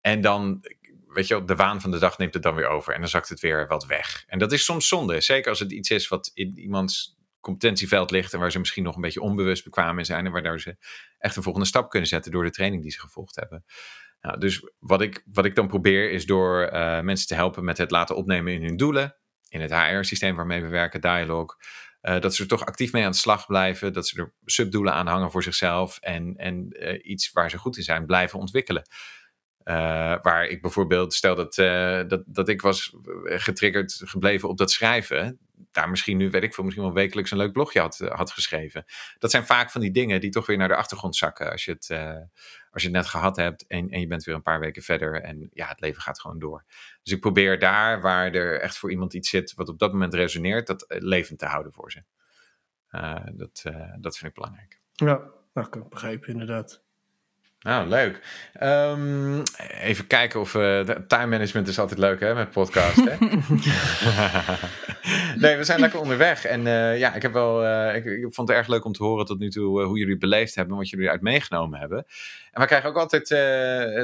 [0.00, 0.64] En dan
[1.14, 3.28] weet je, de waan van de dag neemt het dan weer over en dan zakt
[3.28, 4.24] het weer wat weg.
[4.26, 8.32] En dat is soms zonde, zeker als het iets is wat in iemands competentieveld ligt
[8.32, 10.76] en waar ze misschien nog een beetje onbewust bekwaam in zijn en waardoor ze
[11.18, 13.64] echt een volgende stap kunnen zetten door de training die ze gevolgd hebben.
[14.20, 17.78] Nou, dus wat ik, wat ik dan probeer is door uh, mensen te helpen met
[17.78, 19.16] het laten opnemen in hun doelen,
[19.48, 21.56] in het HR-systeem waarmee we werken, Dialog.
[22.02, 24.92] Uh, dat ze er toch actief mee aan de slag blijven, dat ze er subdoelen
[24.92, 28.82] aan hangen voor zichzelf en, en uh, iets waar ze goed in zijn blijven ontwikkelen.
[29.64, 29.74] Uh,
[30.22, 35.38] waar ik bijvoorbeeld, stel dat, uh, dat, dat ik was getriggerd gebleven op dat schrijven,
[35.70, 38.84] daar misschien nu, weet ik veel, misschien wel wekelijks een leuk blogje had, had geschreven.
[39.18, 41.70] Dat zijn vaak van die dingen die toch weer naar de achtergrond zakken als je
[41.70, 41.90] het,
[42.70, 45.22] als je het net gehad hebt en, en je bent weer een paar weken verder
[45.22, 46.64] en ja, het leven gaat gewoon door.
[47.02, 50.14] Dus ik probeer daar waar er echt voor iemand iets zit wat op dat moment
[50.14, 52.02] resoneert, dat levend te houden voor ze.
[53.34, 53.62] dat,
[54.00, 54.80] dat vind ik belangrijk.
[54.92, 56.83] Ja, dat kan ik begrijpen inderdaad.
[57.64, 58.20] Nou, leuk.
[58.62, 59.42] Um,
[59.80, 60.54] even kijken of...
[60.54, 63.16] Uh, time management is altijd leuk, hè, met podcast, hè?
[65.42, 66.44] nee, we zijn lekker onderweg.
[66.44, 69.02] En uh, ja, ik, heb wel, uh, ik, ik, vond het erg leuk om te
[69.02, 70.76] horen tot nu toe hoe jullie het beleefd hebben...
[70.76, 71.98] wat jullie eruit meegenomen hebben.
[72.52, 73.26] En we krijgen ook altijd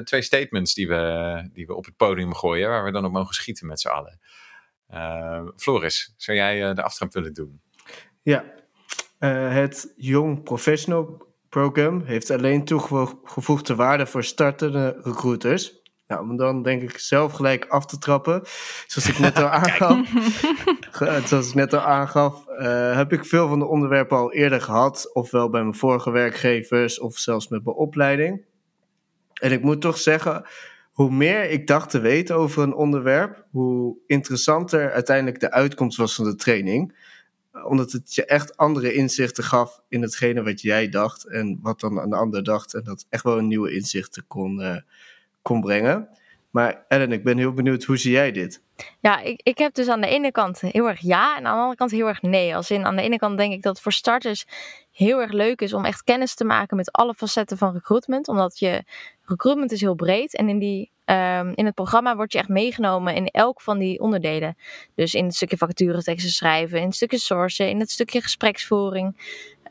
[0.06, 2.68] twee statements die we, die we op het podium gooien...
[2.68, 4.18] waar we dan op mogen schieten met z'n allen.
[5.56, 7.60] Floris, zou jij de aftrap willen doen?
[8.22, 8.44] Ja,
[9.48, 15.78] het Young Professional Program heeft alleen toegevoegde waarde voor startende recruiters.
[16.06, 18.42] Nou, om dan denk ik zelf gelijk af te trappen.
[18.86, 20.08] Zoals ik net al aangaf,
[21.28, 25.10] zoals ik net al aangaf uh, heb ik veel van de onderwerpen al eerder gehad.
[25.12, 28.44] Ofwel bij mijn vorige werkgevers of zelfs met mijn opleiding.
[29.34, 30.44] En ik moet toch zeggen,
[30.92, 36.14] hoe meer ik dacht te weten over een onderwerp, hoe interessanter uiteindelijk de uitkomst was
[36.14, 36.94] van de training.
[37.64, 41.98] Omdat het je echt andere inzichten gaf in hetgene wat jij dacht en wat dan
[41.98, 42.74] een ander dacht.
[42.74, 44.76] En dat echt wel een nieuwe inzichten kon, uh,
[45.42, 46.08] kon brengen.
[46.50, 48.62] Maar Ellen, ik ben heel benieuwd, hoe zie jij dit?
[49.00, 51.58] Ja, ik, ik heb dus aan de ene kant heel erg ja en aan de
[51.58, 52.56] andere kant heel erg nee.
[52.56, 54.46] Als in, aan de ene kant denk ik dat voor starters
[55.00, 58.28] heel erg leuk is om echt kennis te maken met alle facetten van recruitment.
[58.28, 58.84] Omdat je,
[59.22, 63.14] recruitment is heel breed en in, die, um, in het programma word je echt meegenomen
[63.14, 64.56] in elk van die onderdelen.
[64.94, 69.06] Dus in het stukje vacatureteksten schrijven, in het stukje sourcen, in het stukje gespreksvoering.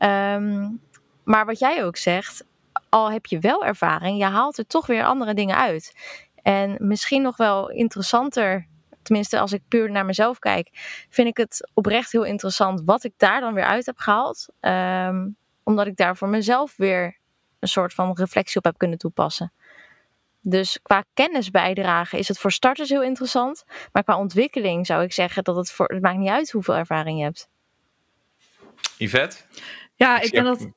[0.02, 0.80] Um,
[1.24, 2.44] maar wat jij ook zegt,
[2.88, 5.94] al heb je wel ervaring, je haalt er toch weer andere dingen uit.
[6.42, 8.66] En misschien nog wel interessanter,
[9.02, 10.68] tenminste als ik puur naar mezelf kijk,
[11.08, 14.46] vind ik het oprecht heel interessant wat ik daar dan weer uit heb gehaald.
[14.60, 15.28] Ehm,
[15.62, 17.16] omdat ik daar voor mezelf weer
[17.58, 19.52] een soort van reflectie op heb kunnen toepassen.
[20.42, 23.64] Dus qua kennis bijdragen is het voor starters heel interessant.
[23.92, 25.92] Maar qua ontwikkeling zou ik zeggen dat het voor.
[25.92, 27.48] Het maakt niet uit hoeveel ervaring je hebt.
[28.96, 29.36] Yvette?
[29.94, 30.68] Ja, ik denk dat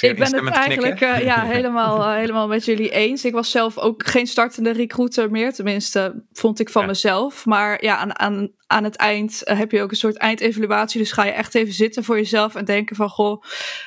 [0.00, 3.24] ik, ben het eigenlijk uh, ja, helemaal, uh, helemaal met jullie eens.
[3.24, 5.52] Ik was zelf ook geen startende recruiter meer.
[5.52, 7.46] Tenminste, vond ik van mezelf.
[7.46, 11.00] Maar ja, aan, aan, aan het eind uh, heb je ook een soort eindevaluatie.
[11.00, 13.08] Dus ga je echt even zitten voor jezelf en denken van...
[13.08, 13.42] Goh,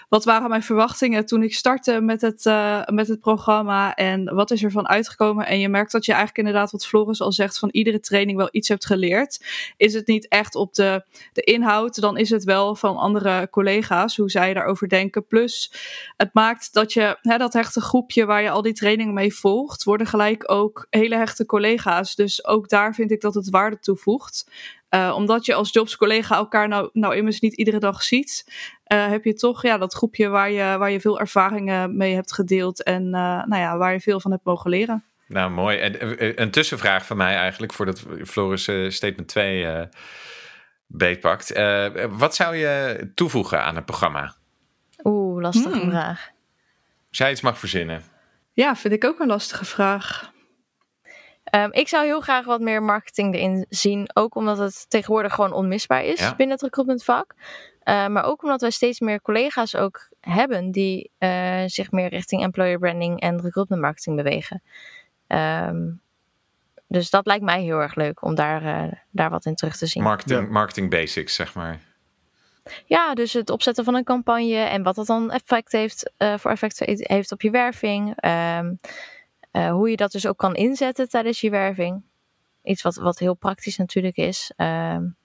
[0.09, 2.43] wat waren mijn verwachtingen toen ik startte met het,
[2.91, 3.95] met het programma?
[3.95, 5.45] En wat is er van uitgekomen?
[5.45, 7.59] En je merkt dat je eigenlijk inderdaad, wat Floris al zegt...
[7.59, 9.45] van iedere training wel iets hebt geleerd.
[9.77, 14.17] Is het niet echt op de, de inhoud, dan is het wel van andere collega's...
[14.17, 15.25] hoe zij daarover denken.
[15.27, 15.71] Plus
[16.17, 19.83] het maakt dat je, hè, dat hechte groepje waar je al die trainingen mee volgt,
[19.83, 22.15] worden gelijk ook hele hechte collega's.
[22.15, 24.45] Dus ook daar vind ik dat het waarde toevoegt.
[24.89, 28.45] Uh, omdat je als jobscollega elkaar nou, nou immers niet iedere dag ziet,
[28.87, 32.33] uh, heb je toch ja, dat groepje waar je, waar je veel ervaringen mee hebt
[32.33, 33.11] gedeeld en uh,
[33.45, 35.03] nou ja, waar je veel van hebt mogen leren.
[35.27, 35.77] Nou, mooi.
[35.77, 39.87] En een tussenvraag van mij eigenlijk, voordat Floris statement 2
[40.87, 41.53] beetpakt.
[42.09, 44.35] wat zou je toevoegen aan het programma?
[45.03, 45.89] Oeh, lastige hmm.
[45.89, 46.29] vraag.
[47.09, 48.03] Als jij iets mag verzinnen.
[48.53, 50.31] Ja, vind ik ook een lastige vraag.
[51.55, 54.09] Um, ik zou heel graag wat meer marketing erin zien.
[54.13, 57.33] Ook omdat het tegenwoordig gewoon onmisbaar is binnen het recruitmentvak.
[57.83, 62.43] Uh, maar ook omdat wij steeds meer collega's ook hebben die uh, zich meer richting
[62.43, 64.63] employer branding en recruitment marketing bewegen.
[65.27, 66.01] Um,
[66.87, 69.85] dus dat lijkt mij heel erg leuk om daar, uh, daar wat in terug te
[69.85, 70.03] zien.
[70.03, 71.79] Marketing, marketing basics, zeg maar.
[72.85, 76.51] Ja, dus het opzetten van een campagne en wat dat dan effect heeft, uh, voor
[76.51, 78.25] effect heeft op je werving.
[78.25, 78.79] Um,
[79.57, 82.03] uh, hoe je dat dus ook kan inzetten tijdens je werving.
[82.63, 84.51] Iets wat, wat heel praktisch natuurlijk is.
[84.57, 85.17] Um,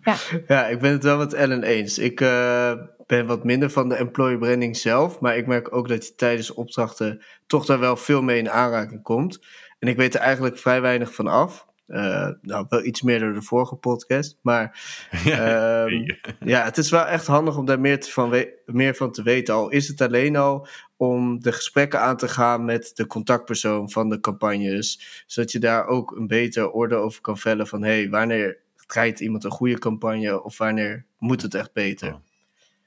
[0.00, 0.16] ja.
[0.54, 1.98] ja, ik ben het wel met Ellen eens.
[1.98, 2.72] Ik uh,
[3.06, 5.20] ben wat minder van de employee branding zelf.
[5.20, 9.02] Maar ik merk ook dat je tijdens opdrachten toch daar wel veel mee in aanraking
[9.02, 9.46] komt.
[9.78, 11.65] En ik weet er eigenlijk vrij weinig van af.
[11.88, 14.38] Uh, nou, wel iets meer door de vorige podcast.
[14.42, 14.80] Maar
[15.24, 19.12] ja, um, ja, het is wel echt handig om daar meer, te van, meer van
[19.12, 19.54] te weten.
[19.54, 24.08] Al is het alleen al om de gesprekken aan te gaan met de contactpersoon van
[24.08, 25.24] de campagnes.
[25.26, 27.82] Zodat je daar ook een beter orde over kan vellen van...
[27.82, 32.08] hé, hey, wanneer draait iemand een goede campagne of wanneer moet het echt beter?
[32.08, 32.20] Oh.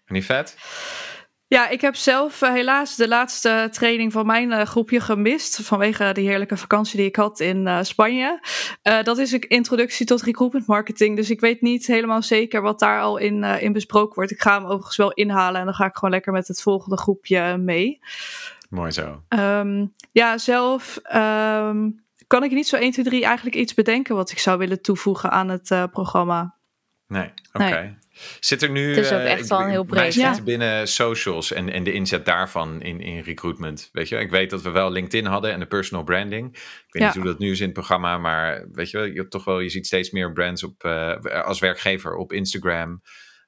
[0.07, 0.57] Niet vet?
[1.49, 5.59] Ja, ik heb zelf uh, helaas de laatste training van mijn uh, groepje gemist.
[5.61, 8.39] Vanwege die heerlijke vakantie die ik had in uh, Spanje.
[9.03, 11.15] dat is een introductie tot recruitment marketing.
[11.15, 14.31] Dus ik weet niet helemaal zeker wat daar al in, in besproken wordt.
[14.31, 16.97] Ik ga hem overigens wel inhalen en dan ga ik gewoon lekker met het volgende
[16.97, 17.99] groepje mee.
[18.69, 19.23] Mooi zo.
[19.29, 24.31] Um, ja, zelf um, kan ik niet zo 1, 2, 3 eigenlijk iets bedenken wat
[24.31, 26.55] ik zou willen toevoegen aan het programma.
[27.07, 27.65] Nee, oké.
[27.65, 27.83] Okay.
[27.83, 27.98] Nee.
[28.39, 28.89] Zit er nu.
[28.89, 30.13] Het is ook echt wel heel breed.
[30.13, 30.41] Ja.
[30.43, 33.89] binnen socials en, en de inzet daarvan in, in recruitment.
[33.91, 36.55] Weet je, ik weet dat we wel LinkedIn hadden en de personal branding.
[36.55, 39.43] Ik weet niet hoe dat nu is in het programma, maar weet je, je toch
[39.43, 43.01] wel, je ziet steeds meer brands op, uh, als werkgever op Instagram.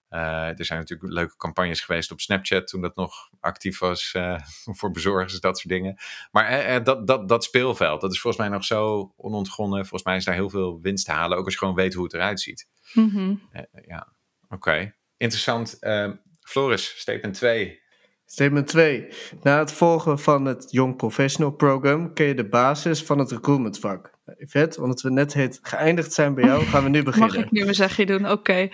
[0.10, 4.40] Uh, er zijn natuurlijk leuke campagnes geweest op Snapchat toen dat nog actief was uh,
[4.78, 5.96] voor bezorgers, dat soort dingen.
[6.32, 9.80] Maar dat, dat, dat speelveld, dat is volgens mij nog zo onontgonnen.
[9.80, 12.04] Volgens mij is daar heel veel winst te halen, ook als je gewoon weet hoe
[12.04, 12.68] het eruit ziet.
[12.94, 13.42] Mm -hmm.
[13.88, 14.14] ja.
[14.54, 15.78] Oké, interessant.
[15.82, 16.10] Uh,
[16.42, 17.80] Floris, statement 2.
[18.26, 19.08] Statement 2.
[19.42, 24.12] Na het volgen van het Young Professional Program ken je de basis van het recruitmentvak.
[24.38, 27.34] Yvette, omdat we net heet geëindigd zijn bij jou, gaan we nu beginnen.
[27.34, 28.30] Mag ik nu mijn zegje doen?
[28.30, 28.70] Oké,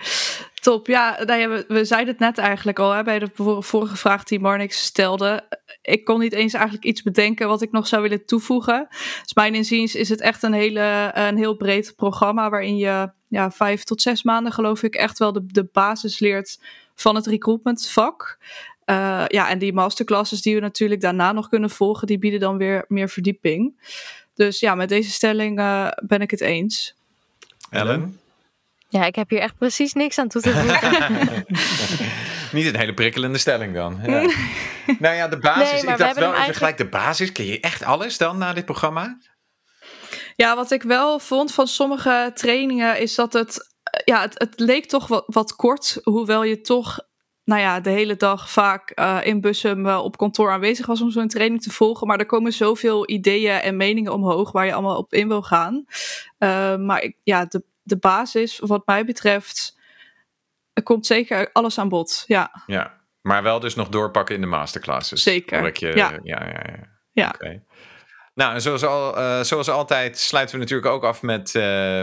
[0.58, 0.86] top.
[0.86, 4.24] Ja, nou ja we, we, zeiden het net eigenlijk al hè, bij de vorige vraag
[4.24, 5.48] die Marnix stelde.
[5.82, 8.86] Ik kon niet eens eigenlijk iets bedenken wat ik nog zou willen toevoegen.
[9.22, 13.50] Dus mijn inziens is het echt een, hele, een heel breed programma waarin je ja,
[13.50, 16.60] vijf tot zes maanden geloof ik echt wel de, de basis leert
[16.94, 18.38] van het recruitmentvak.
[18.86, 22.56] Uh, ja, en die masterclasses die we natuurlijk daarna nog kunnen volgen, die bieden dan
[22.56, 23.80] weer meer verdieping.
[24.34, 26.94] Dus ja, met deze stelling uh, ben ik het eens.
[27.70, 28.18] Ellen?
[28.90, 31.44] Ja, ik heb hier echt precies niks aan toe te voegen.
[32.56, 34.00] Niet een hele prikkelende stelling dan.
[34.06, 34.30] Ja.
[34.98, 35.82] nou ja, de basis.
[35.82, 37.32] Nee, ik dacht wel even gelijk de basis.
[37.32, 39.18] Ken je echt alles dan na dit programma?
[40.36, 43.76] Ja, wat ik wel vond van sommige trainingen is dat het.
[44.04, 46.98] Ja, het, het leek toch wat, wat kort, hoewel je toch
[47.48, 51.10] nou ja, de hele dag vaak uh, in Bussum uh, op kantoor aanwezig was om
[51.10, 52.06] zo'n training te volgen.
[52.06, 55.84] Maar er komen zoveel ideeën en meningen omhoog waar je allemaal op in wil gaan.
[56.38, 59.78] Uh, maar ik, ja, de, de basis, wat mij betreft,
[60.72, 62.24] er komt zeker alles aan bod.
[62.26, 65.22] Ja, ja maar wel dus nog doorpakken in de masterclasses.
[65.22, 65.80] Zeker.
[65.80, 66.10] Je, ja.
[66.22, 66.88] ja, ja, ja.
[67.12, 67.32] ja.
[67.34, 67.64] Okay.
[68.34, 71.52] Nou, en zoals, al, zoals altijd sluiten we natuurlijk ook af met,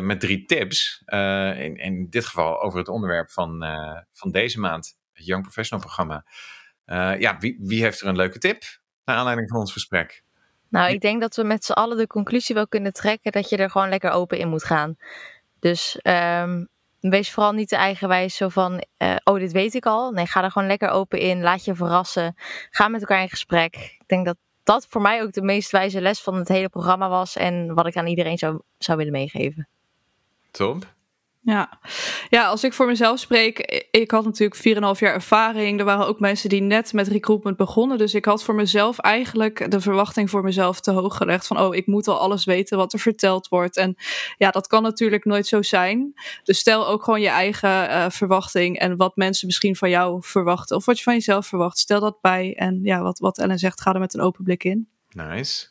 [0.02, 1.04] met drie tips.
[1.06, 3.66] in, in dit geval over het onderwerp van,
[4.12, 6.26] van deze maand het Young Professional programma.
[6.86, 8.64] Uh, ja, wie, wie heeft er een leuke tip
[9.06, 10.24] naar aanleiding van ons gesprek?
[10.70, 13.58] Nou, ik denk dat we met z'n allen de conclusie wel kunnen trekken dat je
[13.58, 14.96] er gewoon lekker open in moet gaan.
[15.66, 16.68] Dus um,
[17.00, 20.12] wees vooral niet te eigenwijs zo van, uh, oh, dit weet ik al.
[20.12, 21.42] Nee, ga er gewoon lekker open in.
[21.42, 22.36] Laat je verrassen.
[22.70, 23.76] Ga met elkaar in gesprek.
[23.76, 27.10] Ik denk dat dat voor mij ook de meest wijze les van het hele programma
[27.10, 27.36] was.
[27.36, 29.68] En wat ik aan iedereen zou, zou willen meegeven.
[30.52, 30.95] Top.
[31.46, 31.80] Ja.
[32.30, 33.60] ja, als ik voor mezelf spreek,
[33.92, 35.80] ik had natuurlijk 4,5 jaar ervaring.
[35.80, 37.98] Er waren ook mensen die net met recruitment begonnen.
[37.98, 41.48] Dus ik had voor mezelf eigenlijk de verwachting voor mezelf te hoog gelegd.
[41.48, 43.78] Van, oh, ik moet al alles weten wat er verteld wordt.
[43.78, 43.96] En
[44.38, 46.14] ja, dat kan natuurlijk nooit zo zijn.
[46.44, 50.76] Dus stel ook gewoon je eigen uh, verwachting en wat mensen misschien van jou verwachten.
[50.76, 51.78] Of wat je van jezelf verwacht.
[51.78, 52.56] Stel dat bij.
[52.56, 54.90] En ja, wat, wat Ellen zegt, ga er met een open blik in.
[55.10, 55.68] Nice.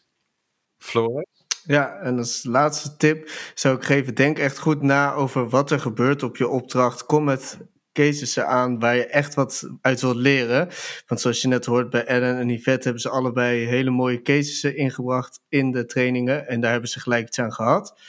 [0.79, 1.34] Floris?
[1.67, 5.81] Ja, en als laatste tip zou ik geven: denk echt goed na over wat er
[5.81, 7.07] gebeurt op je opdracht.
[7.07, 7.59] Kom met
[7.93, 10.69] cases aan waar je echt wat uit wilt leren.
[11.07, 14.65] Want zoals je net hoort bij Ellen en Yvette hebben ze allebei hele mooie cases
[14.65, 16.49] ingebracht in de trainingen.
[16.49, 18.01] En daar hebben ze gelijk iets aan gehad.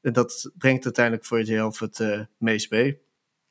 [0.00, 3.04] En dat brengt uiteindelijk voor jezelf het uh, meest mee.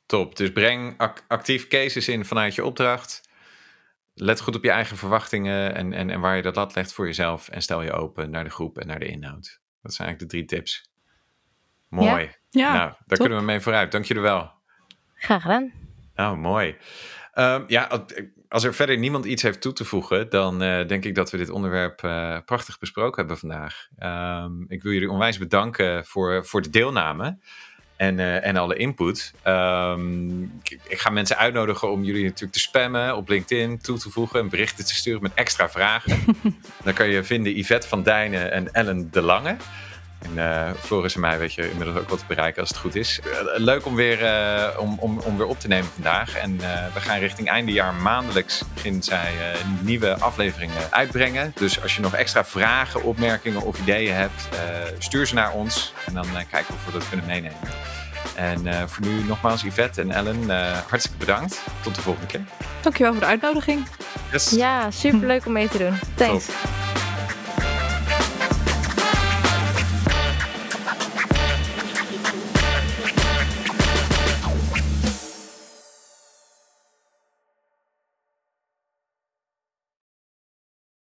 [0.06, 3.25] Top, dus breng ac actief cases in vanuit je opdracht.
[4.18, 7.06] Let goed op je eigen verwachtingen en, en, en waar je dat lat legt voor
[7.06, 7.48] jezelf.
[7.48, 9.60] En stel je open naar de groep en naar de inhoud.
[9.82, 10.90] Dat zijn eigenlijk de drie tips.
[11.88, 12.22] Mooi.
[12.22, 13.18] Ja, ja nou, daar top.
[13.18, 13.92] kunnen we mee vooruit.
[13.92, 14.52] Dank jullie wel.
[15.14, 15.72] Graag gedaan.
[16.14, 16.76] Oh, mooi.
[17.34, 18.04] Um, ja,
[18.48, 21.36] als er verder niemand iets heeft toe te voegen, dan uh, denk ik dat we
[21.36, 23.88] dit onderwerp uh, prachtig besproken hebben vandaag.
[24.44, 27.38] Um, ik wil jullie onwijs bedanken voor, voor de deelname
[27.96, 29.32] en, uh, en alle input.
[29.46, 34.10] Um, ik, ik, ga mensen uitnodigen om jullie natuurlijk te spammen op LinkedIn, toe te
[34.10, 36.24] voegen en berichten te sturen met extra vragen.
[36.84, 39.56] Dan kan je vinden Yvette van Dijnen en Ellen de Lange.
[40.18, 42.94] En uh, Floris en mij weet je inmiddels ook wat te bereiken als het goed
[42.94, 43.20] is.
[43.24, 46.36] Uh, leuk om weer, uh, om, om, om weer op te nemen vandaag.
[46.36, 46.58] En
[46.94, 49.32] we gaan richting eindejaar maandelijks beginnen zij
[49.80, 51.52] nieuwe afleveringen uitbrengen.
[51.54, 54.48] Dus als je nog extra vragen, opmerkingen of ideeën hebt,
[54.98, 55.92] stuur ze naar ons.
[56.06, 57.58] En dan kijken of we dat kunnen meenemen.
[58.34, 60.50] En voor nu nogmaals Yvette en Ellen,
[60.88, 61.60] hartstikke bedankt.
[61.80, 62.44] Tot de volgende keer.
[62.80, 63.86] Dankjewel voor de uitnodiging.
[64.32, 64.50] Yes.
[64.50, 65.98] Ja, superleuk om mee te doen.
[66.14, 66.46] Thanks.
[66.46, 66.54] Top.